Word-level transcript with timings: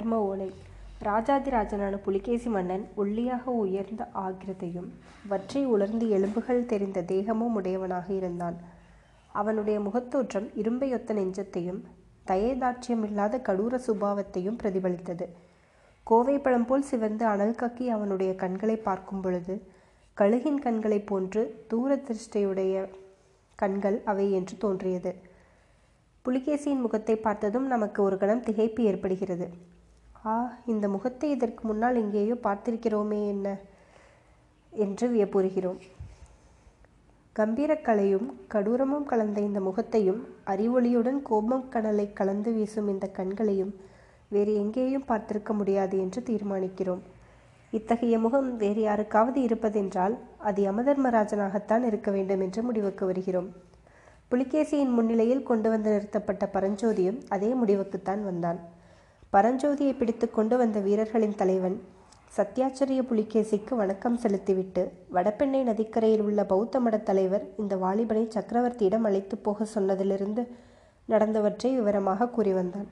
கர்ம 0.00 0.18
ஓலை. 0.24 0.46
ராஜாதிராஜனான 1.04 1.94
புலிகேசி 1.96 2.48
மன்னன் 2.48 2.84
ஒல்லியாக 2.96 3.42
உயர்ந்த 3.62 4.02
ஆகிரதையும் 4.14 4.86
வற்றி 5.28 5.64
உலர்ந்து 5.64 6.06
எலும்புகள் 6.08 6.60
தெரிந்த 6.66 7.02
தேகமும் 7.02 7.54
உடையவனாக 7.54 8.06
இருந்தான். 8.12 8.56
அவனுடைய 9.32 9.80
முகத்தோற்றம் 9.80 10.46
இரும்பையொத்த 10.62 11.16
நெஞ்சத்தையும் 11.18 11.80
தயதாட்சியமில்லாத 12.26 13.42
கடூர 13.42 13.80
சுபாவத்தையும் 13.86 14.58
பிரதிபலித்தது. 14.62 15.26
கோவை 16.06 16.38
பழம் 16.38 16.66
போல் 16.66 16.88
சிவந்து 16.90 17.26
அனல் 17.26 17.58
கக்கி 17.62 17.88
அவனுடைய 17.88 18.34
கண்களை 18.34 18.76
பார்க்கும் 18.76 19.20
பொழுது 19.20 19.56
கழுகின் 20.16 20.60
கண்களைப் 20.66 21.06
போன்று 21.06 21.42
தூர 21.68 21.98
திருஷ்டையுடைய 22.06 22.86
கண்கள் 23.54 23.98
அவை 24.04 24.32
என்று 24.32 24.56
தோன்றியது. 24.58 25.12
புலிகேசியின் 26.24 26.84
முகத்தை 26.86 27.16
பார்த்ததும் 27.16 27.66
நமக்கு 27.66 28.02
ஒரு 28.02 28.16
கணம் 28.16 28.42
திகைப்பு 28.42 28.80
ஏற்படுகிறது. 28.80 29.48
ஆ 30.26 30.58
இந்த 30.66 30.88
முகத்தை 30.88 31.30
இதற்கு 31.30 31.66
முன்னால் 31.66 31.94
எங்கேயோ 31.94 32.34
பார்த்திருக்கிறோமே 32.34 33.26
என்ன? 33.26 33.58
என்று 34.70 35.08
வியப்புறுகிறோம். 35.08 35.80
கம்பீரக்கலையும் 37.36 38.32
கடூரமும் 38.54 39.02
கலந்த 39.02 39.40
இந்த 39.40 39.60
முகத்தையும் 39.60 40.28
அறிவொளியுடன் 40.46 41.22
கோபம் 41.22 41.68
கடலை 41.68 42.12
கலந்து 42.12 42.52
வீசும் 42.52 42.88
இந்த 42.88 43.06
கண்களையும் 43.06 43.74
வேறு 44.28 44.54
எங்கேயும் 44.54 45.06
பார்த்திருக்க 45.08 45.52
முடியாது 45.52 45.98
என்று 45.98 46.22
தீர்மானிக்கிறோம். 46.22 47.00
இத்தகைய 47.70 48.18
முகம் 48.18 48.56
வேறு 48.56 48.80
யாருக்காவது 48.80 49.40
இருப்பதென்றால் 49.40 50.18
அது 50.38 50.72
யமதர்மராஜனாகத்தான் 50.72 51.82
இருக்க 51.82 52.10
வேண்டும் 52.10 52.40
என்று 52.40 52.62
முடிவுக்கு 52.62 53.06
வருகிறோம். 53.06 53.52
புலிகேசியின் 54.30 54.92
முன்னிலையில் 54.92 55.42
கொண்டு 55.42 55.68
வந்து 55.68 55.90
நிறுத்தப்பட்ட 55.90 56.50
பரஞ்சோதியும் 56.52 57.22
அதே 57.28 57.54
முடிவுக்குத்தான் 57.54 58.22
வந்தான். 58.24 58.60
பரஞ்சோதியை 59.32 59.96
பிடித்து 59.98 60.30
கொண்டு 60.30 60.56
வந்த 60.56 60.78
வீரர்களின் 60.78 61.34
தலைவன் 61.34 61.82
சத்யாச்சரிய 62.36 63.00
புலிகேசிக்கு 63.10 63.74
வணக்கம் 63.74 64.16
செலுத்திவிட்டு 64.16 64.92
வடபெண்ணை 65.12 65.62
நதிக்கரையில் 65.62 66.20
உள்ள 66.20 66.44
பௌத்த 66.44 66.80
மடத் 66.80 67.02
தலைவர் 67.02 67.44
இந்த 67.58 67.76
வாலிபனை 67.76 68.24
சக்கரவர்த்தியிடம் 68.34 69.00
அழைத்து 69.00 69.36
போக 69.36 69.66
சொன்னதிலிருந்து 69.74 70.46
நடந்தவற்றை 71.08 71.74
விவரமாக 71.74 72.28
கூறி 72.28 72.52
வந்தான். 72.52 72.88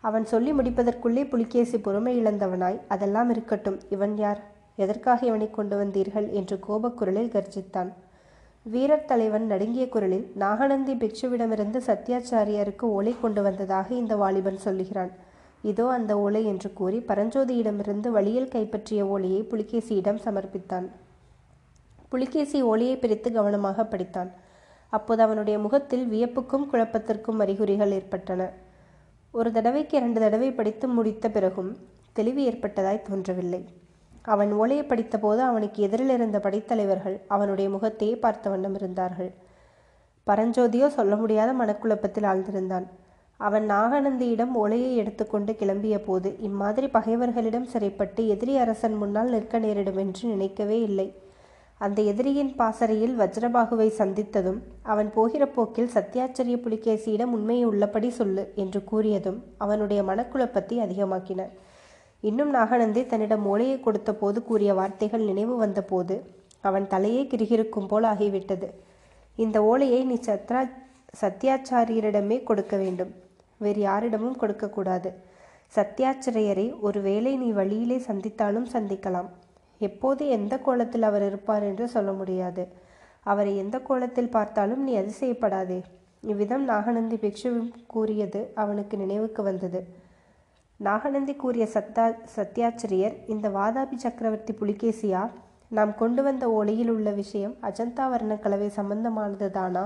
அவன் 0.00 0.24
சொல்லி 0.24 0.52
முடிப்பதற்குள்ளே 0.52 1.28
புலிகேசி 1.28 1.78
பொறுமை 1.78 2.24
இழந்தவனாய் 2.24 2.80
அதெல்லாம் 2.88 3.30
இருக்கட்டும் 3.30 3.78
இவன் 3.90 4.16
யார்? 4.16 4.40
எதற்காக 4.76 5.26
இவனை 5.26 5.50
கொண்டு 5.50 5.84
வந்தீர்கள்? 5.84 6.30
என்று 6.30 6.58
கோபக்குரலில் 6.68 7.32
கர்ஜித்தான். 7.36 7.92
வீரர் 8.62 9.04
தலைவன் 9.04 9.46
நடுங்கிய 9.46 9.88
குரலில் 9.88 10.32
நாகநந்தி 10.34 10.94
பிக்ஷுவிடமிருந்து 10.94 11.80
சத்யாச்சாரியாருக்கு 11.86 12.82
ஓலை 12.82 13.16
கொண்டு 13.20 13.42
வந்ததாக 13.42 13.94
இந்த 13.94 14.16
வாலிபன் 14.16 14.58
சொல்லுகிறான். 14.58 15.25
இதோ 15.70 15.84
அந்த 15.96 16.12
ஓலை 16.24 16.42
என்று 16.52 16.68
கூறி 16.72 16.98
பரஞ்சோதியிடமிருந்து 17.08 18.08
வழியில் 18.16 18.52
கைப்பற்றிய 18.54 19.06
ஓலையை 19.14 19.40
புலிகேசியிடம் 19.50 20.20
சமர்ப்பித்தான். 20.26 20.86
புலிகேசி 22.08 22.58
ஓலையை 22.70 22.96
பிரித்து 22.96 23.28
கவனமாக 23.32 23.86
படித்தான். 23.92 24.30
அப்போது 24.92 25.20
அவனுடைய 25.22 25.56
முகத்தில் 25.58 26.04
வியப்புக்கும் 26.12 26.68
குழப்பத்திற்கும் 26.72 27.40
அறிகுறிகள் 27.44 27.94
ஏற்பட்டன. 27.98 28.42
ஒரு 29.34 29.48
தடவைக்கு 29.56 29.94
இரண்டு 29.98 30.18
தடவை 30.20 30.50
படித்து 30.58 30.86
முடித்த 30.88 31.26
பிறகும் 31.30 31.70
தெளிவு 32.12 32.42
ஏற்பட்டதாய் 32.50 33.06
தோன்றவில்லை. 33.08 33.62
அவன் 34.34 34.52
ஓலையை 34.52 34.84
படித்தபோது 34.84 35.40
அவனுக்கு 35.48 35.78
எதிரில் 35.86 36.12
இருந்த 36.14 36.38
படைத்தலைவர்கள் 36.38 37.16
அவனுடைய 37.34 37.66
முகத்தையே 37.74 38.14
பார்த்த 38.24 38.50
வண்ணம் 38.50 38.74
இருந்தார்கள். 38.74 39.30
பரஞ்சோதியோ 40.26 40.86
சொல்ல 40.98 41.14
முடியாத 41.16 41.50
மனக்குழப்பத்தில் 41.52 42.28
ஆழ்ந்திருந்தான். 42.30 42.86
அவன் 43.40 43.64
நாகநந்தியிடம் 43.70 44.52
ஓலையை 44.60 44.90
எடுத்துக்கொண்டு 44.96 45.52
கிளம்பிய 45.52 45.96
போது 46.04 46.28
இம்மாதிரி 46.40 46.86
பகைவர்களிடம் 46.86 47.68
சிறைப்பட்டு 47.72 48.20
எதிரி 48.34 48.56
அரசன் 48.56 48.94
முன்னால் 48.94 49.32
நிற்க 49.34 49.58
நேரிடும் 49.58 49.96
என்று 49.96 50.22
நினைக்கவே 50.28 50.78
இல்லை. 50.80 51.08
அந்த 51.80 51.98
எதிரியின் 52.10 52.52
பாசறையில் 52.56 53.14
வஜ்ரபாகுவை 53.18 53.88
சந்தித்ததும் 53.98 54.60
அவன் 54.82 55.10
போகிற 55.16 55.42
போக்கில் 55.46 55.92
சத்யாச்சரிய 55.94 56.56
புலிகேசியிடம் 56.64 57.34
உண்மையை 57.36 57.64
உள்ளபடி 57.64 58.10
சொல்லு 58.10 58.44
என்று 58.54 58.80
கூறியதும் 58.90 59.38
அவனுடைய 59.64 60.02
மனக்குழப்பத்தை 60.02 60.78
அதிகமாக்கின. 60.86 61.42
இன்னும் 62.22 62.50
நாகநந்தி 62.50 63.02
தன்னிடம் 63.06 63.44
ஓலையை 63.46 63.76
கொடுத்த 63.80 64.10
போது 64.14 64.38
கூறிய 64.42 64.70
வார்த்தைகள் 64.74 65.28
நினைவு 65.30 65.56
வந்தபோது 65.56 66.16
அவன் 66.60 66.88
தலையே 66.94 67.22
கிருகிருக்கும் 67.32 67.90
போல் 67.92 68.08
ஆகிவிட்டது. 68.14 68.68
இந்த 69.38 69.56
ஓலையை 69.62 70.00
நீ 70.04 70.18
சத்ரா 70.28 70.62
சத்யாச்சாரியரிடமே 71.20 72.36
கொடுக்க 72.42 72.74
வேண்டும். 72.76 73.12
வேறு 73.58 73.80
யாரிடமும் 73.80 74.36
கொடுக்கக்கூடாது. 74.36 75.10
சத்யாச்சிரியரை 75.76 76.66
ஒருவேளை 76.80 77.36
நீ 77.36 77.50
வழியிலே 77.50 77.98
சந்தித்தாலும் 77.98 78.68
சந்திக்கலாம். 78.72 79.28
எப்போது 79.78 80.28
எந்த 80.28 80.58
கோலத்தில் 80.58 81.02
அவர் 81.02 81.26
இருப்பார் 81.26 81.62
என்று 81.62 81.88
சொல்ல 81.88 82.12
முடியாது. 82.12 82.64
அவரை 83.22 83.56
எந்த 83.56 83.76
கோலத்தில் 83.78 84.34
பார்த்தாலும் 84.36 84.82
நீ 84.82 84.92
அதிசயப்படாதே. 84.96 85.78
இவ்விதம் 86.20 86.64
நாகநந்தி 86.64 87.16
பிக்ஷுவும் 87.16 87.70
கூறியது 87.86 88.40
அவனுக்கு 88.54 88.96
நினைவுக்கு 88.96 89.42
வந்தது. 89.42 89.80
நாகநந்தி 90.80 91.34
கூறிய 91.34 91.68
சத்தா 91.74 92.04
சத்யாச்சிரியர் 92.36 93.14
இந்த 93.26 93.48
வாதாபி 93.48 93.96
சக்கரவர்த்தி 93.96 94.52
புலிகேசியா 94.52 95.22
நாம் 95.68 95.94
கொண்டு 95.94 96.22
வந்த 96.22 96.46
ஓலையில் 96.48 96.90
உள்ள 96.90 97.10
விஷயம் 97.10 97.54
அஜந்தா 97.62 98.04
வர்ண 98.10 98.34
கலவை 98.36 98.70
சம்பந்தமானதுதானா? 98.76 99.84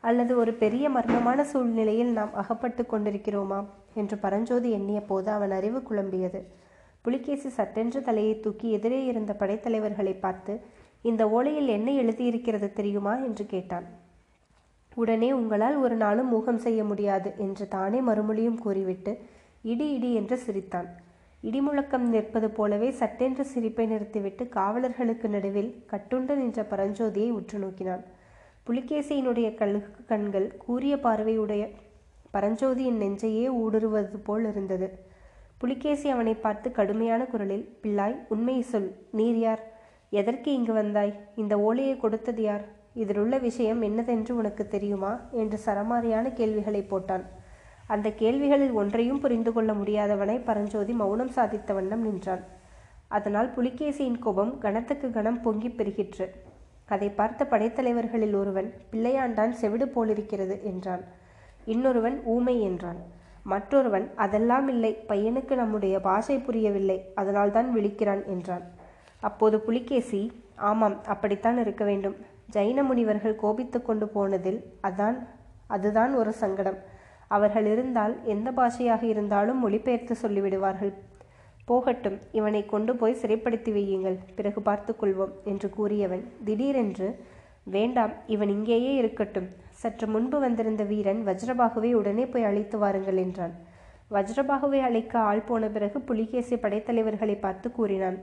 அல்லது 0.00 0.36
ஒரு 0.36 0.52
பெரிய 0.52 0.88
மர்மமான 0.90 1.40
சூழ்நிலையில் 1.42 2.12
நாம் 2.12 2.34
அகப்பட்டு 2.34 2.82
கொண்டிருக்கிறோமா? 2.82 3.64
என்று 3.94 4.18
பரஞ்சோதி 4.18 4.70
எண்ணிய 4.70 5.00
போது 5.00 5.30
அவன் 5.30 5.50
அறிவு 5.50 5.82
குழம்பியது. 5.90 6.40
புலிகேசி 7.00 7.48
சட்டென்று 7.48 8.02
தலையை 8.02 8.40
தூக்கி 8.40 8.70
எதிரே 8.70 9.04
இருந்த 9.04 9.36
படைத்தலைவர்களை 9.38 10.18
பார்த்து 10.18 10.60
இந்த 11.02 11.26
ஓலையில் 11.26 11.66
என்ன 11.66 11.90
எழுதியிருக்கிறது 11.90 12.72
தெரியுமா? 12.72 13.16
என்று 13.16 13.46
கேட்டான். 13.46 13.86
உடனே 14.94 15.32
உங்களால் 15.32 15.76
ஒரு 15.76 15.96
நாளும் 15.96 16.32
ஊகம் 16.32 16.58
செய்ய 16.58 16.84
முடியாது 16.84 17.32
என்று 17.38 17.68
தானே 17.68 18.00
மறுமொழியும் 18.00 18.58
கூறிவிட்டு 18.58 19.18
இடி 19.62 19.92
இடி 19.92 20.14
என்று 20.14 20.36
சிரித்தான். 20.36 20.88
இடிமுழக்கம் 21.42 22.06
நிற்பது 22.06 22.50
போலவே 22.50 22.90
சட்டென்று 22.90 23.44
சிரிப்பை 23.44 23.86
நிறுத்திவிட்டு 23.86 24.44
காவலர்களுக்கு 24.44 25.28
நடுவில் 25.28 25.84
கட்டுண்டு 25.90 26.34
நின்ற 26.34 26.66
பரஞ்சோதியை 26.70 27.30
உற்று 27.30 27.58
நோக்கினான். 27.58 28.04
புலிகேசியினுடைய 28.66 29.54
கழுகு 29.54 30.04
கண்கள் 30.06 30.56
கூரிய 30.56 30.96
பார்வையுடைய 30.96 31.70
பரஞ்சோதியின் 32.32 33.00
நெஞ்சையே 33.02 33.48
ஊடுருவது 33.48 34.16
போல் 34.24 34.48
இருந்தது. 34.48 34.88
புலிகேசி 35.58 36.08
அவனை 36.08 36.34
பார்த்து 36.34 36.72
கடுமையான 36.72 37.24
குரலில் 37.24 37.78
பிள்ளாய் 37.82 38.16
உண்மையை 38.28 38.62
சொல். 38.62 38.96
நீர் 39.10 39.38
யார்? 39.38 39.62
எதற்கு 40.10 40.52
இங்கு 40.52 40.72
வந்தாய்? 40.72 41.20
இந்த 41.36 41.60
ஓலையை 41.60 41.96
கொடுத்தது 41.96 42.42
யார்? 42.42 42.64
இதிலுள்ள 42.94 43.38
விஷயம் 43.38 43.82
என்னதென்று 43.82 44.30
உனக்கு 44.30 44.68
தெரியுமா? 44.68 45.20
என்று 45.32 45.60
சரமாரியான 45.64 46.32
கேள்விகளை 46.32 46.86
போட்டான். 46.90 47.24
அந்த 47.86 48.10
கேள்விகளில் 48.10 48.72
ஒன்றையும் 48.72 49.20
புரிந்து 49.20 49.52
கொள்ள 49.52 49.72
முடியாதவனை 49.72 50.44
பரஞ்சோதி 50.44 50.92
மௌனம் 50.92 51.34
சாதித்த 51.36 51.74
வண்ணம் 51.74 52.02
நின்றான். 52.02 52.44
அதனால் 53.08 53.54
புலிகேசியின் 53.56 54.18
கோபம் 54.18 54.58
கணத்துக்கு 54.58 55.10
கணம் 55.10 55.42
பொங்கி 55.42 55.68
பெருகிற்று. 55.68 56.28
அதை 56.88 57.08
பார்த்த 57.08 57.46
படைத்தலைவர்களில் 57.50 58.34
ஒருவன் 58.34 58.68
பிள்ளையாண்டான் 58.92 59.54
செவிடு 59.60 59.86
போலிருக்கிறது 59.88 60.56
என்றான். 60.64 61.04
இன்னொருவன் 61.64 62.16
ஊமை 62.24 62.56
என்றான். 62.60 63.00
மற்றொருவன் 63.42 64.06
அதெல்லாம் 64.14 64.68
இல்லை 64.68 64.92
பையனுக்கு 65.08 65.54
நம்முடைய 65.54 66.00
பாஷை 66.00 66.36
புரியவில்லை 66.38 66.98
அதனால்தான் 67.14 67.68
விழிக்கிறான் 67.76 68.22
என்றான். 68.26 68.64
அப்போது 69.20 69.56
புலிகேசி 69.60 70.22
ஆமாம் 70.70 70.96
அப்படித்தான் 71.06 71.58
இருக்க 71.58 71.84
வேண்டும். 71.84 72.16
ஜைன 72.52 72.82
முனிவர்கள் 72.82 73.36
கோபித்து 73.36 73.78
கொண்டு 73.82 74.06
போனதில் 74.08 74.60
அதான் 74.82 75.16
அதுதான் 75.66 76.12
ஒரு 76.14 76.32
சங்கடம். 76.32 76.78
அவர்கள் 77.28 77.66
இருந்தால் 77.66 78.14
எந்த 78.24 78.48
பாஷையாக 78.50 79.02
இருந்தாலும் 79.02 79.58
மொழிபெயர்த்து 79.58 80.14
சொல்லிவிடுவார்கள் 80.22 80.92
போகட்டும் 81.68 82.18
இவனை 82.38 82.60
கொண்டு 82.72 82.92
போய் 83.00 83.20
சிறைப்படுத்தி 83.22 83.70
வையுங்கள். 83.76 84.18
பிறகு 84.36 84.60
பார்த்துக்கொள்வோம் 84.68 85.32
என்று 85.50 85.68
கூறியவன் 85.76 86.24
திடீரென்று 86.46 87.08
வேண்டாம் 87.74 88.12
இவன் 88.34 88.50
இங்கேயே 88.56 88.92
இருக்கட்டும். 89.00 89.48
சற்று 89.80 90.06
முன்பு 90.14 90.36
வந்திருந்த 90.44 90.82
வீரன் 90.90 91.22
வஜ்ரபாகுவை 91.28 91.90
உடனே 92.00 92.26
போய் 92.32 92.48
அழைத்து 92.50 92.76
வாருங்கள் 92.82 93.18
என்றான். 93.24 93.54
வஜ்ரபாகுவை 94.14 94.80
அழைக்க 94.88 95.14
ஆள் 95.30 95.46
போன 95.48 95.68
பிறகு 95.76 95.98
புலிகேசி 96.10 96.56
படைத்தலைவர்களை 96.64 97.36
பார்த்து 97.40 97.68
கூறினான் 97.78 98.18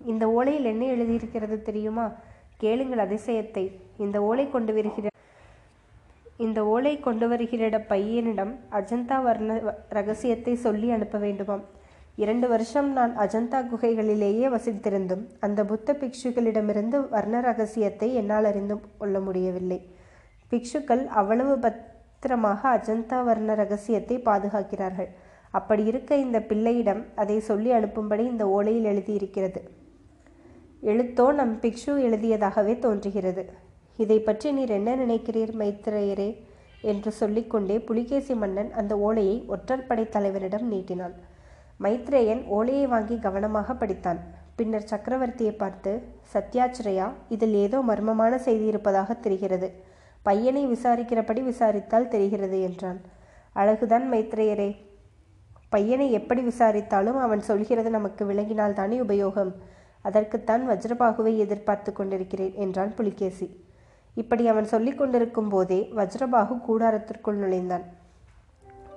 இந்த 0.00 0.24
ஓலையில் 0.36 0.70
என்ன 0.72 0.84
எழுதியிருக்கிறது 0.94 1.56
தெரியுமா? 1.68 2.06
கேளுங்கள் 2.62 3.04
அதிசயத்தை. 3.06 3.64
இந்த 4.04 4.16
ஓலை 4.28 4.46
கொண்டு 4.50 4.72
வருகிற 4.76 5.08
இந்த 6.44 6.60
ஓலை 6.74 6.92
கொண்டு 7.00 7.26
வருகிற 7.30 7.78
பையனிடம் 7.90 8.52
அஜந்தா 8.78 9.16
வர்ண 9.26 9.50
ரகசியத்தை 9.96 10.54
சொல்லி 10.64 10.88
அனுப்ப 10.96 11.18
வேண்டுமாம். 11.18 11.64
இரண்டு 12.18 12.46
வருஷம் 12.48 12.88
நான் 12.96 13.12
அஜந்தா 13.22 13.60
குகைகளிலேயே 13.70 14.46
வசித்திருந்தும் 14.54 15.24
அந்த 15.44 15.60
புத்த 15.70 15.96
பிக்ஷுக்களிடமிருந்து 16.00 16.98
வர்ண 17.14 17.40
ரகசியத்தை 17.40 18.08
என்னால் 18.20 18.46
அறிந்து 18.50 18.76
கொள்ள 19.00 19.20
முடியவில்லை. 19.20 19.78
பிக்ஷுக்கள் 20.52 21.02
அவ்வளவு 21.20 21.54
பத்திரமாக 21.64 22.60
அஜந்தா 22.76 23.18
வர்ண 23.30 23.54
ரகசியத்தை 23.62 24.18
பாதுகாக்கிறார்கள். 24.28 25.10
அப்படி 25.50 25.82
இருக்க 25.84 26.16
இந்த 26.16 26.38
பிள்ளையிடம் 26.50 27.02
அதை 27.22 27.38
சொல்லி 27.50 27.70
அனுப்பும்படி 27.78 28.24
இந்த 28.32 28.46
ஓலையில் 28.56 28.88
எழுதியிருக்கிறது. 28.92 29.60
எழுத்தோ 30.82 31.26
நம் 31.40 31.58
பிக்ஷு 31.60 31.92
எழுதியதாகவே 32.06 32.74
தோன்றுகிறது. 32.78 33.42
இதை 33.98 34.18
பற்றி 34.22 34.48
நீர் 34.52 34.72
என்ன 34.78 34.90
நினைக்கிறீர் 35.04 35.54
மைத்ரேயரே 35.60 36.30
என்று 36.92 37.10
சொல்லிக்கொண்டே 37.20 37.76
புலிகேசி 37.90 38.34
மன்னன் 38.34 38.72
அந்த 38.80 38.94
ஓலையை 39.06 39.36
ஒற்றற்படை 39.54 40.04
தலைவரிடம் 40.16 40.66
நீட்டினான். 40.72 41.14
மைத்ரேயன் 41.80 42.46
ஓலையை 42.46 42.86
வாங்கி 42.86 43.18
கவனமாக 43.18 43.72
படித்தான். 43.72 44.20
பின்னர் 44.56 44.88
சக்கரவர்த்தியை 44.90 45.56
பார்த்து 45.56 46.02
சத்யாச்சிரயா 46.32 47.10
இதில் 47.28 47.54
ஏதோ 47.54 47.78
மர்மமான 47.80 48.34
செய்தி 48.36 48.64
இருப்பதாக 48.64 49.14
தெரிகிறது. 49.14 49.82
பையனை 50.22 50.66
விசாரிக்கிறபடி 50.66 51.42
விசாரித்தால் 51.42 52.08
தெரிகிறது 52.08 52.60
என்றான். 52.60 53.00
அழகுதான் 53.54 54.12
மைத்ரேயரே. 54.12 54.76
பையனை 55.68 56.12
எப்படி 56.12 56.42
விசாரித்தாலும் 56.42 57.18
அவன் 57.20 57.40
சொல்கிறது 57.40 57.90
நமக்கு 57.90 58.24
விளங்கினால் 58.24 58.72
தானே 58.72 59.00
உபயோகம். 59.00 59.52
அதற்குத்தான் 60.02 60.68
வஜ்ரபாகுவை 60.68 61.36
எதிர்பார்த்து 61.36 61.92
கொண்டிருக்கிறேன் 61.92 62.54
என்றான் 62.54 62.94
புலிகேசி. 62.94 63.64
இப்படி 64.14 64.48
அவன் 64.48 64.64
சொல்லிக் 64.64 64.98
கொண்டிருக்கும் 64.98 65.48
போதே 65.48 65.92
வஜ்ரபாகு 65.96 66.60
கூடாரத்திற்குள் 66.68 67.42
நுழைந்தான். 67.42 67.82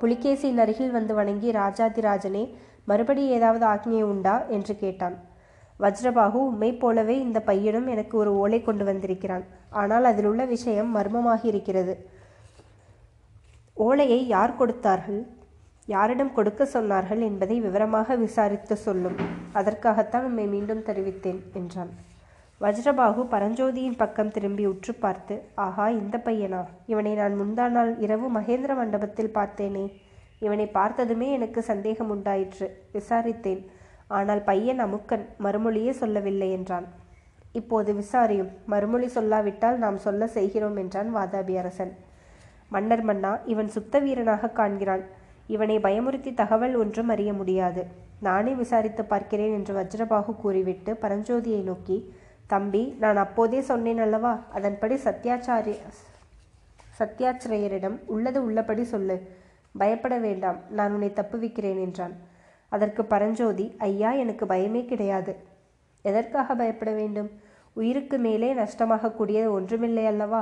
புலிகேசியின் 0.01 0.57
அருகில் 0.57 0.91
வந்து 0.91 1.13
வணங்கி 1.13 1.51
ராஜாதிராஜனே 1.51 2.55
மறுபடி 2.87 3.23
ஏதாவது 3.27 3.65
ஆக்ஞை 3.67 4.01
உண்டா? 4.11 4.35
என்று 4.47 4.75
கேட்டான். 4.75 5.15
வஜ்ரபாகு 5.79 6.37
உம்மை 6.49 6.69
போலவே 6.73 7.15
இந்த 7.19 7.39
பையனும் 7.39 7.87
எனக்கு 7.87 8.17
ஒரு 8.17 8.31
ஓலை 8.35 8.59
கொண்டு 8.61 8.85
வந்திருக்கிறான். 8.85 9.43
ஆனால் 9.69 10.03
அதில் 10.03 10.25
உள்ள 10.25 10.45
விஷயம் 10.45 10.91
மர்மமாகி 10.95 11.47
இருக்கிறது. 11.51 11.95
ஓலையை 13.73 14.19
யார் 14.27 14.55
கொடுத்தார்கள்? 14.55 15.21
யாரிடம் 15.85 16.33
கொடுக்க 16.33 16.63
சொன்னார்கள் 16.73 17.21
என்பதை 17.29 17.59
விவரமாக 17.59 18.15
விசாரித்து 18.15 18.75
சொல்லும். 18.77 19.17
அதற்காகத்தான் 19.53 20.25
உம்மை 20.25 20.45
மீண்டும் 20.47 20.85
தெரிவித்தேன் 20.89 21.39
என்றான். 21.53 21.91
வஜ்ரபாகு 22.61 23.21
பரஞ்சோதியின் 23.33 23.97
பக்கம் 23.97 24.31
திரும்பி 24.31 24.63
உற்று 24.65 24.93
பார்த்து 24.93 25.35
ஆஹா 25.65 25.85
இந்த 25.89 26.17
பையனா? 26.25 26.61
இவனை 26.85 27.13
நான் 27.13 27.35
முந்தா 27.41 27.65
நாள் 27.69 27.91
இரவு 27.99 28.27
மகேந்திர 28.39 28.75
மண்டபத்தில் 28.75 29.35
பார்த்தேனே. 29.35 29.85
இவனை 30.39 30.67
பார்த்ததுமே 30.67 31.31
எனக்கு 31.31 31.61
சந்தேகம் 31.61 32.09
உண்டாயிற்று. 32.09 32.67
விசாரித்தேன். 32.93 33.61
ஆனால் 34.07 34.41
பையன் 34.41 34.79
அமுக்கன். 34.79 35.25
மறுமொழியே 35.43 35.89
சொல்லவில்லை 35.89 36.51
என்றான். 36.51 36.87
இப்போது 37.51 37.93
விசாரியும். 37.93 38.51
மறுமொழி 38.65 39.07
சொல்லாவிட்டால் 39.15 39.77
நாம் 39.77 39.97
சொல்ல 39.97 40.27
செய்கிறோம் 40.27 40.75
என்றான் 40.75 41.15
வாதாபி 41.15 41.57
அரசன். 41.57 41.93
மன்னர் 42.69 43.01
மன்னா 43.01 43.39
இவன் 43.45 43.67
சுத்த 43.67 43.99
வீரனாக 43.99 44.49
காண்கிறான். 44.49 45.03
இவனை 45.47 45.77
பயமுறுத்தி 45.77 46.33
தகவல் 46.33 46.75
ஒன்றும் 46.75 47.09
அறிய 47.09 47.33
முடியாது. 47.33 47.83
நானே 48.19 48.53
விசாரித்து 48.53 49.05
பார்க்கிறேன் 49.05 49.53
என்று 49.53 49.73
வஜ்ரபாகு 49.75 50.35
கூறிவிட்டு 50.35 50.93
பரஞ்சோதியை 51.01 51.63
நோக்கி 51.63 51.97
தம்பி 52.47 52.95
நான் 52.99 53.17
அப்போதே 53.17 53.61
சொன்னேன் 53.61 53.99
அல்லவா? 53.99 54.39
அதன்படி 54.53 54.95
சத்யாச்சாரிய 54.95 55.75
சத்யாச்சிரயரிடம் 56.99 57.97
உள்ளது 58.05 58.45
உள்ளபடி 58.45 58.83
சொல்லு. 58.83 59.17
பயப்பட 59.77 60.17
வேண்டாம் 60.17 60.59
நான் 60.69 60.93
உன்னை 60.93 61.09
தப்புவிக்கிறேன் 61.09 61.79
என்றான். 61.85 62.15
அதற்கு 62.69 63.05
பரஞ்சோதி 63.05 63.65
ஐயா 63.77 64.11
எனக்கு 64.23 64.45
பயமே 64.45 64.85
கிடையாது. 64.85 65.33
எதற்காக 66.01 66.55
பயப்பட 66.55 66.91
வேண்டும்? 66.91 67.29
உயிருக்கு 67.73 68.17
மேலே 68.17 68.49
நஷ்டமாகக்கூடிய 68.53 69.39
ஒன்றுமில்லை 69.49 70.05
அல்லவா? 70.05 70.41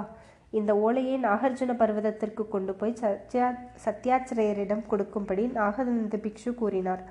இந்த 0.52 0.72
ஓலையை 0.78 1.16
நாகார்ஜுன 1.24 1.72
பர்வதத்திற்கு 1.78 2.44
கொண்டு 2.48 2.74
போய் 2.74 2.96
சத்யா 2.96 3.48
சத்யாச்சிரயரிடம் 3.86 4.88
கொடுக்கும்படி 4.88 5.46
நாகநந்த 5.56 6.18
பிக்ஷு 6.26 6.54
கூறினார். 6.54 7.04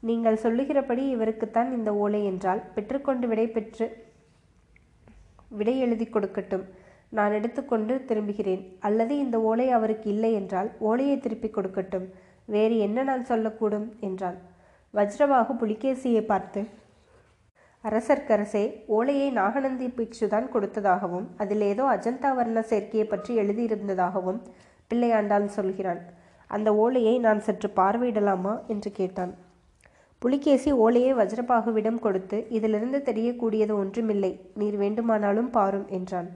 நீங்கள் 0.00 0.36
சொல்லுகிறபடி 0.36 1.04
இவருக்குத்தான் 1.16 1.70
இந்த 1.72 1.90
ஓலை 1.94 2.24
என்றால் 2.24 2.62
பெற்றுக்கொண்டு 2.74 3.28
விடை 3.28 3.46
பெற்று 3.48 3.86
விடை 5.48 5.74
எழுதி 5.78 6.04
கொடுக்கட்டும். 6.04 6.64
நான் 7.16 7.36
எடுத்துக்கொண்டு 7.38 7.94
திரும்புகிறேன். 8.08 8.62
அல்லது 8.86 9.14
இந்த 9.24 9.36
ஓலை 9.50 9.66
அவருக்கு 9.78 10.08
இல்லை 10.14 10.30
என்றால் 10.40 10.70
ஓலையை 10.88 11.16
திருப்பிக் 11.18 11.56
கொடுக்கட்டும். 11.56 12.06
வேறு 12.54 12.76
என்ன 12.86 13.04
நான் 13.10 13.28
சொல்லக்கூடும்? 13.30 13.86
என்றான். 14.00 14.38
வஜ்ரபாகு 14.94 15.52
புலிகேசியை 15.62 16.22
பார்த்து 16.32 16.62
அரசர்க்கரசே 17.84 18.62
ஓலையை 18.96 19.28
நாகநந்தி 19.38 19.86
பிக்ஷுதான் 19.96 20.46
கொடுத்ததாகவும் 20.52 21.26
அதில் 21.42 21.64
ஏதோ 21.70 21.84
அஜந்தா 21.94 22.30
வர்ண 22.38 22.60
சேர்க்கையை 22.70 23.06
பற்றி 23.08 23.32
எழுதியிருந்ததாகவும் 23.42 24.38
பிள்ளையாண்டான் 24.90 25.48
சொல்கிறான் 25.56 26.00
அந்த 26.50 26.68
ஓலையை 26.84 27.14
நான் 27.26 27.42
சற்று 27.46 27.68
பார்வையிடலாமா 27.76 28.54
என்று 28.72 28.90
கேட்டான். 28.92 29.32
புலிகேசி 30.22 30.70
ஓலையை 30.84 31.12
வஜ்ரபாகுவிடம் 31.14 32.00
கொடுத்து 32.04 32.38
இதிலிருந்து 32.56 32.98
தெரியக்கூடியது 33.08 33.74
ஒன்றுமில்லை. 33.82 34.32
நீர் 34.60 34.76
வேண்டுமானாலும் 34.82 35.50
பாரும் 35.50 35.86
என்றான். 35.98 36.28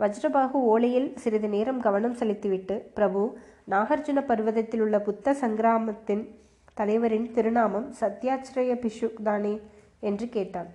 வஜ்ரபாகு 0.00 0.58
ஓலையில் 0.72 1.08
சிறிது 1.14 1.48
நேரம் 1.48 1.80
கவனம் 1.80 2.14
செலுத்திவிட்டு 2.14 2.90
பிரபு 2.94 3.38
நாகார்ஜுன 3.70 4.20
பர்வதத்தில் 4.26 4.80
உள்ள 4.80 5.00
புத்த 5.00 5.34
சங்கிராமத்தின் 5.40 6.22
தலைவரின் 6.74 7.30
திருநாமம் 7.30 7.88
சத்யாச்சிரய 8.00 8.74
பிஷு 8.84 9.08
தானே 9.22 9.60
என்று 10.00 10.28
கேட்டான். 10.28 10.70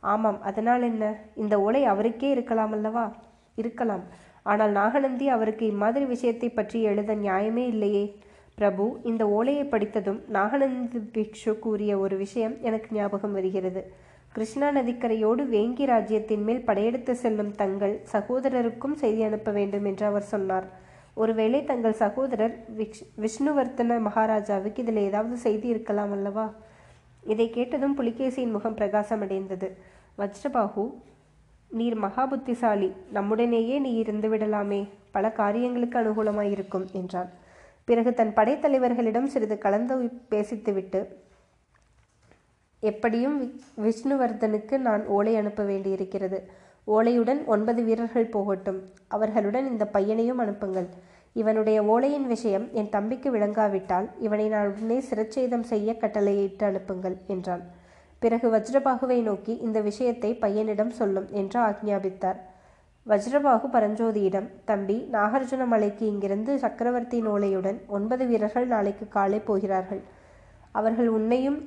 ஆமாம் 0.00 0.42
அதனால் 0.42 0.82
என்ன? 0.82 1.04
இந்த 1.34 1.60
ஓலை 1.60 1.84
அவருக்கே 1.84 2.30
இருக்கலாம் 2.30 2.72
அல்லவா? 2.72 3.16
இருக்கலாம். 3.54 4.04
ஆனால் 4.42 4.70
நாகநந்தி 4.70 5.28
அவருக்கு 5.28 5.66
இம்மாதிரி 5.66 6.04
விஷயத்தை 6.04 6.50
பற்றி 6.50 6.82
எழுத 6.82 7.14
நியாயமே 7.14 7.64
இல்லையே. 7.66 8.04
பிரபு 8.54 9.00
இந்த 9.02 9.28
ஓலையை 9.28 9.64
படித்ததும் 9.64 10.22
நாகநந்தி 10.28 10.98
பிக்ஷு 11.14 11.58
கூறிய 11.58 11.98
ஒரு 11.98 12.16
விஷயம் 12.16 12.56
எனக்கு 12.60 12.96
ஞாபகம் 12.96 13.32
வருகிறது. 13.32 13.82
கிருஷ்ணா 14.34 14.68
நதிக்கரையோடு 14.70 15.42
வேங்கி 15.48 15.84
ராஜ்யத்தின் 15.84 16.42
மேல் 16.42 16.64
படையெடுத்து 16.64 17.16
செல்லும் 17.16 17.54
தங்கள் 17.54 17.94
சகோதரருக்கும் 18.12 18.94
செய்தி 18.94 19.22
அனுப்ப 19.22 19.50
வேண்டும் 19.50 19.84
என்று 19.84 20.06
அவர் 20.06 20.22
சொன்னார். 20.22 20.66
ஒருவேளை 21.14 21.64
தங்கள் 21.64 21.92
சகோதரர் 21.92 22.54
விஷ் 22.76 23.00
விஷ்ணுவர்த்தன 23.20 24.00
மகாராஜாவுக்கு 24.00 24.82
இதில் 24.82 24.96
ஏதாவது 24.96 25.36
செய்தி 25.36 25.68
இருக்கலாம் 25.68 26.12
அல்லவா? 26.12 26.54
இதை 27.22 27.50
கேட்டதும் 27.50 27.96
புலிகேசியின் 27.98 28.50
முகம் 28.50 28.76
பிரகாசமடைந்தது. 28.76 29.70
வஜ்ரபாகு 30.18 30.84
நீர் 31.70 31.94
மகா 31.94 32.26
புத்திசாலி 32.26 32.92
நம்முடனேயே 33.14 33.78
நீ 33.78 33.94
இருந்து 33.94 34.28
விடலாமே. 34.28 34.88
பல 35.10 35.32
காரியங்களுக்கு 35.32 35.98
அனுகூலமாயிருக்கும் 35.98 36.86
என்றான். 36.92 37.30
பிறகு 37.84 38.14
தன் 38.14 38.32
படைத்தலைவர்களிடம் 38.36 39.32
சிறிது 39.34 39.58
கலந்து 39.58 39.94
பேசித்துவிட்டு 40.30 41.02
எப்படியும் 42.80 43.36
விஷ்ணுவர்தனுக்கு 43.82 44.78
நான் 44.78 45.06
ஓலை 45.06 45.36
அனுப்ப 45.36 45.62
வேண்டியிருக்கிறது. 45.62 46.38
ஓலையுடன் 46.86 47.44
ஒன்பது 47.44 47.82
வீரர்கள் 47.82 48.26
போகட்டும். 48.26 48.80
அவர்களுடன் 49.08 49.66
இந்த 49.70 49.84
பையனையும் 49.86 50.38
அனுப்புங்கள். 50.38 50.88
இவனுடைய 51.32 51.82
ஓலையின் 51.82 52.26
விஷயம் 52.26 52.72
என் 52.72 52.88
தம்பிக்கு 52.88 53.30
விளங்காவிட்டால் 53.36 54.06
இவனை 54.18 54.48
நான் 54.48 54.70
உடனே 54.72 54.98
சிரச்சேதம் 55.10 55.66
செய்ய 55.72 55.96
கட்டளையிட்டு 55.96 56.66
அனுப்புங்கள் 56.66 57.16
என்றான். 57.26 57.62
பிறகு 58.18 58.46
வஜ்ரபாகுவை 58.50 59.22
நோக்கி 59.22 59.52
இந்த 59.56 59.80
விஷயத்தை 59.80 60.38
பையனிடம் 60.40 60.88
சொல்லும் 60.88 61.28
என்று 61.30 61.60
ஆக்ஞாபித்தார். 61.60 62.38
வஜ்ரபாகு 63.06 63.66
பரஞ்சோதியிடம் 63.72 64.48
தம்பி 64.64 65.08
நாகார்ஜுன 65.12 65.66
மலைக்கு 65.66 66.06
இங்கிருந்து 66.06 66.58
சக்கரவர்த்தி 66.58 67.22
ஓலையுடன் 67.22 67.78
ஒன்பது 67.86 68.26
வீரர்கள் 68.26 68.66
நாளைக்கு 68.66 69.08
காலை 69.08 69.38
போகிறார்கள். 69.38 70.02
அவர்கள் 70.72 71.08
உன்னையும் 71.08 71.58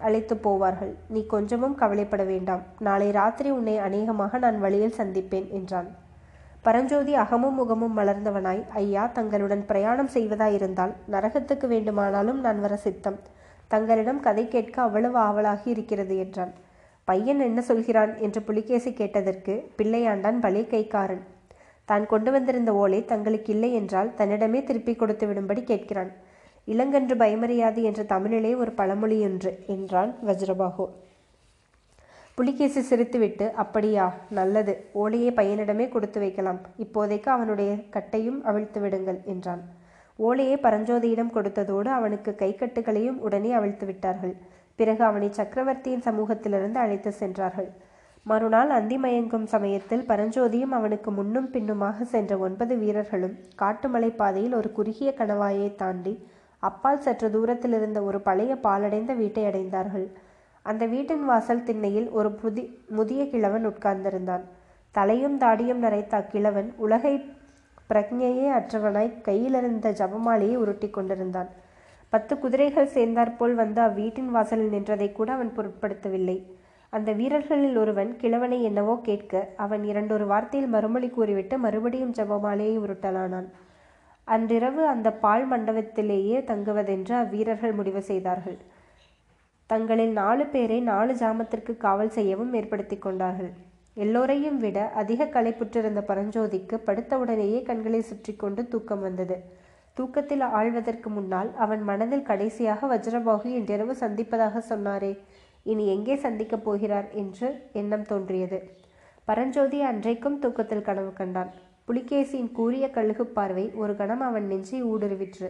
அழைத்து 0.00 0.34
போவார்கள். 0.34 0.92
நீ 1.08 1.26
கொஞ்சமும் 1.26 1.74
கவலைப்பட 1.74 2.22
வேண்டாம். 2.22 2.62
நாளை 2.78 3.10
ராத்திரி 3.10 3.50
உன்னை 3.50 3.78
அநேகமாக 3.78 4.38
நான் 4.38 4.60
வழியில் 4.60 4.98
சந்திப்பேன் 4.98 5.48
என்றான். 5.50 5.88
பரஞ்சோதி 6.62 7.14
அகமும் 7.14 7.54
முகமும் 7.54 7.96
மலர்ந்தவனாய் 7.98 8.62
ஐயா 8.74 9.06
தங்களுடன் 9.06 9.66
பிரயாணம் 9.66 10.10
செய்வதாயிருந்தால் 10.14 10.92
நரகத்துக்கு 11.10 11.66
வேண்டுமானாலும் 11.66 12.40
நான் 12.40 12.60
வர 12.60 12.76
சித்தம். 12.76 13.18
தங்களிடம் 13.68 14.20
கதை 14.20 14.48
கேட்க 14.48 14.82
அவ்வளவு 14.82 15.18
ஆவலாகி 15.18 15.64
இருக்கிறது 15.64 16.16
என்றான். 16.18 16.52
பையன் 17.04 17.40
என்ன 17.40 17.60
சொல்கிறான்? 17.60 18.18
என்று 18.18 18.42
புலிகேசி 18.42 18.92
கேட்டதற்கு 18.92 19.54
பிள்ளையாண்டான் 19.76 20.40
பலே 20.40 20.62
கைக்காரன். 20.70 21.22
தான் 21.84 22.06
கொண்டு 22.06 22.30
வந்திருந்த 22.30 22.74
ஓலை 22.74 23.04
தங்களுக்கு 23.04 23.52
இல்லை 23.52 23.72
என்றால் 23.72 24.10
தன்னிடமே 24.18 24.64
திருப்பி 24.64 24.94
கொடுத்து 24.94 25.26
விடும்படி 25.26 25.62
கேட்கிறான். 25.62 26.10
இளங்கன்று 26.68 27.14
பயமறியாது 27.22 27.82
என்ற 27.82 28.02
தமிழிலே 28.14 28.54
ஒரு 28.54 28.72
பழமொழி 28.72 29.18
என்று 29.28 29.52
என்றான் 29.74 30.12
வஜ்ரபாகு 30.26 30.86
புலிகேசி 32.38 32.80
சிரித்துவிட்டு 32.80 33.46
அப்படியா 33.62 34.04
நல்லது. 34.30 34.72
ஓலையை 34.92 35.30
பையனிடமே 35.36 35.86
கொடுத்து 35.88 36.18
வைக்கலாம். 36.20 36.60
இப்போதைக்கு 36.78 37.28
அவனுடைய 37.28 37.70
கட்டையும் 37.90 38.38
அவிழ்த்து 38.44 38.80
விடுங்கள் 38.80 39.18
என்றான். 39.24 39.62
ஓலையை 40.18 40.56
பரஞ்சோதியிடம் 40.62 41.34
கொடுத்ததோடு 41.36 41.90
அவனுக்கு 41.96 42.30
கைக்கட்டுகளையும் 42.38 43.18
உடனே 43.26 43.50
அவிழ்த்து 43.52 43.86
விட்டார்கள். 43.86 44.34
பிறகு 44.78 45.02
அவனை 45.04 45.28
சக்கரவர்த்தியின் 45.32 46.06
சமூகத்திலிருந்து 46.08 46.78
அழைத்து 46.80 47.12
சென்றார்கள். 47.12 47.68
மறுநாள் 48.26 48.70
அந்தி 48.70 48.96
மயங்கும் 48.98 49.46
சமயத்தில் 49.46 50.08
பரஞ்சோதியும் 50.08 50.74
அவனுக்கு 50.78 51.10
முன்னும் 51.10 51.50
பின்னுமாக 51.50 52.04
சென்ற 52.04 52.32
ஒன்பது 52.38 52.74
வீரர்களும் 52.76 53.36
காட்டுமலை 53.54 54.10
பாதையில் 54.10 54.54
ஒரு 54.54 54.70
குறுகிய 54.72 55.10
கணவாயை 55.18 55.68
தாண்டி 55.76 56.14
அப்பால் 56.58 57.00
சற்று 57.00 57.30
தூரத்தில் 57.30 57.72
இருந்த 57.72 58.02
ஒரு 58.02 58.20
பழைய 58.20 58.54
பாலடைந்த 58.62 59.12
வீட்டை 59.16 59.44
அடைந்தார்கள். 59.44 60.06
அந்த 60.62 60.86
வீட்டின் 60.86 61.24
வாசல் 61.24 61.62
திண்ணையில் 61.62 62.08
ஒரு 62.10 62.30
புதி 62.30 62.64
முதிய 62.88 63.30
கிழவன் 63.30 63.66
உட்கார்ந்திருந்தான். 63.68 64.44
தலையும் 64.94 65.38
தாடியும் 65.40 65.82
நரைத்த 65.84 66.16
அக்கிழவன் 66.16 66.72
உலகை 66.76 67.14
பிரக்ஞையே 67.90 68.46
அற்றவனாய் 68.58 69.20
கையிலிருந்த 69.20 69.90
ஜபமாலையை 69.90 70.56
உருட்டி 70.56 70.90
கொண்டிருந்தான். 70.90 71.50
பத்து 72.08 72.38
குதிரைகள் 72.38 72.86
சேர்ந்தாற்போல் 72.86 73.54
வந்து 73.54 73.80
அவ்வீட்டின் 73.82 74.30
வாசலில் 74.30 74.70
நின்றதை 74.70 75.12
கூட 75.12 75.32
அவன் 75.32 75.52
பொருட்படுத்தவில்லை. 75.56 76.36
அந்த 76.90 77.12
வீரர்களில் 77.12 77.76
ஒருவன் 77.76 78.16
கிழவனை 78.16 78.62
என்னவோ 78.62 78.98
கேட்க 79.02 79.48
அவன் 79.56 79.84
இரண்டொரு 79.84 80.26
வார்த்தையில் 80.26 80.66
மறுமொழி 80.66 81.08
கூறிவிட்டு 81.08 81.58
மறுபடியும் 81.58 82.12
ஜபமாலையை 82.12 82.76
உருட்டலானான். 82.84 83.48
அன்றிரவு 84.34 84.82
அந்த 84.86 85.08
பால் 85.22 85.46
மண்டபத்திலேயே 85.52 86.38
தங்குவதென்று 86.50 87.14
அவ்வீரர்கள் 87.22 87.74
முடிவு 87.78 88.02
செய்தார்கள். 88.02 88.58
தங்களில் 89.70 90.12
நாலு 90.18 90.44
பேரை 90.46 90.78
நாலு 90.80 91.12
ஜாமத்திற்கு 91.14 91.72
காவல் 91.76 92.12
செய்யவும் 92.16 92.52
ஏற்படுத்தி 92.52 92.96
கொண்டார்கள். 92.98 93.50
எல்லோரையும் 93.96 94.58
விட 94.58 94.78
அதிக 95.02 95.30
களைப்புற்றிருந்த 95.34 96.00
பரஞ்சோதிக்கு 96.10 96.76
படுத்தவுடனேயே 96.86 97.60
கண்களை 97.62 98.00
சுற்றி 98.00 98.32
கொண்டு 98.36 98.64
தூக்கம் 98.68 99.00
வந்தது. 99.00 99.36
தூக்கத்தில் 99.96 100.44
ஆழ்வதற்கு 100.58 101.08
முன்னால் 101.08 101.50
அவன் 101.64 101.82
மனதில் 101.82 102.28
கடைசியாக 102.30 102.88
வஜ்ரபாகு 102.94 103.48
இன்றிரவு 103.58 103.94
சந்திப்பதாக 104.00 104.62
சொன்னாரே 104.70 105.12
இனி 105.70 105.86
எங்கே 105.94 106.16
சந்திக்கப் 106.16 106.66
போகிறார் 106.66 107.08
என்று 107.22 107.48
எண்ணம் 107.72 108.06
தோன்றியது. 108.12 108.60
பரஞ்சோதி 109.28 109.80
அன்றைக்கும் 109.82 110.38
தூக்கத்தில் 110.38 110.86
கனவு 110.90 111.12
கண்டான். 111.12 111.50
புலிகேசியின் 111.88 112.50
கூரிய 112.52 112.84
கழுகு 112.90 113.24
பார்வை 113.36 113.64
ஒரு 113.82 113.92
கணம் 113.96 114.24
அவன் 114.28 114.46
நெஞ்சை 114.46 114.80
ஊடுருவிற்று. 114.92 115.48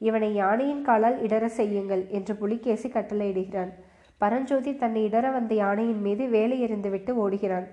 இவனை 0.00 0.30
யானையின் 0.34 0.82
காலால் 0.82 1.18
இடர 1.26 1.44
செய்யுங்கள் 1.58 2.02
என்று 2.08 2.34
புலிகேசி 2.36 2.88
கட்டளையிடுகிறான். 2.88 3.72
பரஞ்சோதி 4.20 4.72
தன்னை 4.76 5.02
இடர 5.08 5.26
வந்த 5.32 5.52
யானையின் 5.54 6.02
மீது 6.06 6.24
வேலை 6.28 6.56
எறிந்துவிட்டு 6.66 7.12
ஓடுகிறான். 7.24 7.66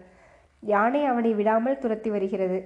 யானை 0.64 1.02
அவனை 1.06 1.32
விடாமல் 1.34 1.82
துரத்தி 1.84 2.10
வருகிறது. 2.10 2.60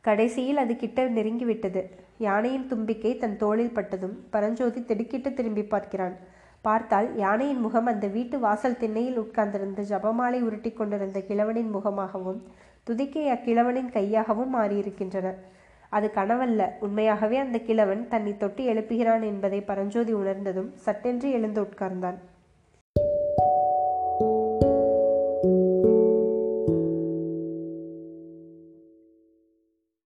கடைசியில் 0.00 0.60
அது 0.62 0.74
கிட்ட 0.76 1.02
நெருங்கிவிட்டது 1.16 1.82
யானையின் 2.18 2.68
தும்பிக்கை 2.70 3.12
தன் 3.18 3.36
தோளில் 3.36 3.74
பட்டதும் 3.76 4.16
பரஞ்சோதி 4.30 4.80
திடுக்கிட்டு 4.84 5.30
திரும்பி 5.32 5.64
பார்க்கிறான். 5.64 6.16
பார்த்தால் 6.62 7.08
யானையின் 7.16 7.60
முகம் 7.60 7.88
அந்த 7.92 8.06
வீட்டு 8.06 8.36
வாசல் 8.38 8.80
திண்ணையில் 8.82 9.20
உட்கார்ந்திருந்த 9.22 9.82
ஜபமாலை 9.82 10.40
உருட்டி 10.48 10.70
கொண்டிருந்த 10.72 11.20
கிழவனின் 11.28 11.70
முகமாகவும் 11.76 12.40
துதிக்கை 12.86 13.28
அக்கிழவனின் 13.32 13.90
கையாகவும் 13.92 14.54
மாறியிருக்கின்றன. 14.54 15.34
அது 15.88 16.10
கனவல்ல. 16.14 16.68
உண்மையாகவே 16.80 17.36
அந்த 17.36 17.58
கிழவன் 17.58 18.08
தன்னை 18.08 18.36
தொட்டி 18.36 18.68
எழுப்புகிறான் 18.68 19.22
என்பதை 19.22 19.60
பரஞ்சோதி 19.60 20.12
உணர்ந்ததும் 20.12 20.72
சட்டென்று 20.76 21.30
எழுந்து 21.30 21.62
உட்கார்ந்தான். 21.62 22.18